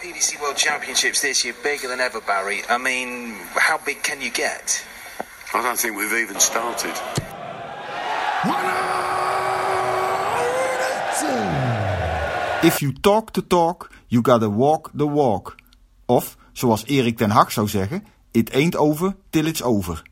[0.00, 2.62] PDC World Championships this year bigger than ever, Barry.
[2.70, 4.82] I mean, how big can you get?
[5.52, 6.94] I don't think we've even started.
[12.62, 15.56] If you talk the talk, you gotta walk the walk.
[16.06, 20.02] Of, zoals Erik ten Hag zou zeggen, it ain't over till it's over.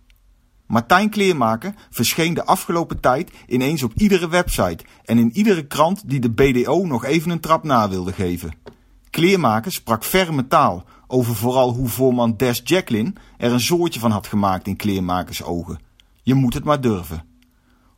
[0.67, 6.21] Martijn Kleermaker verscheen de afgelopen tijd ineens op iedere website en in iedere krant die
[6.21, 8.53] de BDO nog even een trap na wilde geven.
[9.19, 14.27] Kleermaker sprak ferme taal over vooral hoe voorman Des Jacqueline er een soortje van had
[14.27, 15.79] gemaakt in kleermakers ogen.
[16.23, 17.25] Je moet het maar durven.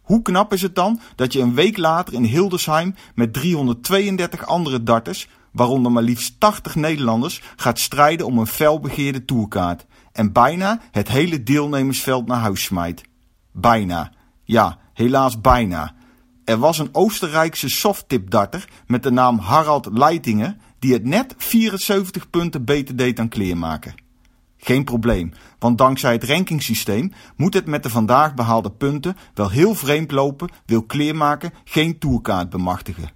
[0.03, 4.83] Hoe knap is het dan dat je een week later in Hildesheim met 332 andere
[4.83, 11.09] darters, waaronder maar liefst 80 Nederlanders, gaat strijden om een felbegeerde tourkaart en bijna het
[11.09, 13.03] hele deelnemersveld naar huis smijt.
[13.53, 14.13] Bijna.
[14.45, 15.95] Ja, helaas bijna.
[16.45, 22.65] Er was een Oostenrijkse softtip-darter met de naam Harald Leitinger die het net 74 punten
[22.65, 23.95] beter deed dan kleermaken.
[24.57, 29.75] Geen probleem, want dankzij het rankingsysteem moet het met de vandaag behaalde punten wel heel
[29.75, 33.11] vreemd lopen, wil kleermaken geen tourkaart bemachtigen.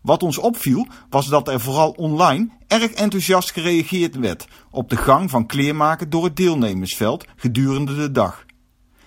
[0.00, 5.30] Wat ons opviel was dat er vooral online erg enthousiast gereageerd werd op de gang
[5.30, 8.44] van kleermaken door het deelnemersveld gedurende de dag.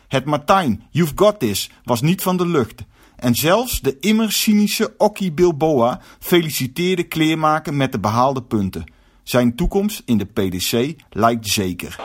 [0.07, 2.83] Het Martijn, you've got this, was niet van de lucht.
[3.15, 8.83] En zelfs de immer cynische Okkie Bilboa feliciteerde kleermaken met de behaalde punten.
[9.23, 11.95] Zijn toekomst in de PDC lijkt zeker.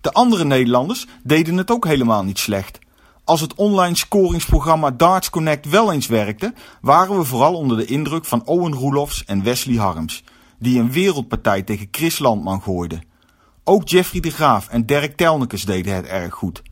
[0.00, 2.78] De andere Nederlanders deden het ook helemaal niet slecht.
[3.24, 8.24] Als het online scoringsprogramma Darts Connect wel eens werkte, waren we vooral onder de indruk
[8.24, 10.24] van Owen Roelofs en Wesley Harms,
[10.58, 13.02] die een wereldpartij tegen Chris Landman gooiden.
[13.64, 16.62] Ook Jeffrey de Graaf en Dirk Telnekes deden het erg goed.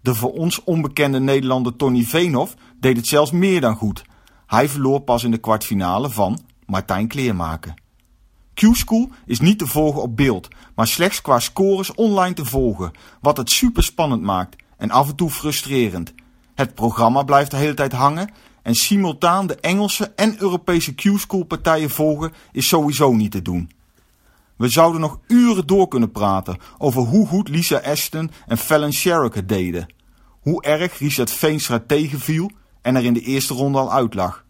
[0.00, 4.04] De voor ons onbekende Nederlander Tony Veenhoff deed het zelfs meer dan goed.
[4.46, 7.74] Hij verloor pas in de kwartfinale van Martijn Kleermaken.
[8.54, 12.90] Q-School is niet te volgen op beeld, maar slechts qua scores online te volgen,
[13.20, 16.14] wat het super spannend maakt en af en toe frustrerend.
[16.54, 18.30] Het programma blijft de hele tijd hangen
[18.62, 23.70] en simultaan de Engelse en Europese Q-School partijen volgen is sowieso niet te doen.
[24.56, 29.34] We zouden nog uren door kunnen praten over hoe goed Lisa Ashton en Fallon Sherrock
[29.34, 29.94] het deden.
[30.40, 32.50] Hoe erg Richard Veenstra tegenviel
[32.82, 34.44] en er in de eerste ronde al uitlag.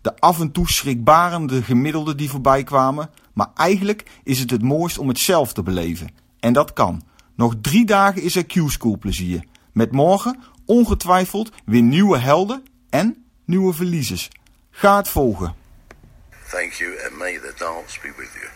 [0.00, 4.98] De af en toe schrikbarende gemiddelden die voorbij kwamen, maar eigenlijk is het het mooist
[4.98, 6.10] om het zelf te beleven.
[6.40, 7.02] En dat kan.
[7.36, 9.44] Nog drie dagen is er Q-School plezier.
[9.72, 14.30] Met morgen ongetwijfeld weer nieuwe helden en nieuwe verliezers.
[14.70, 15.54] Ga het volgen.
[16.50, 18.48] Thank you and may the dance be with you.